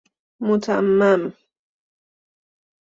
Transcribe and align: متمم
متمم 0.47 1.31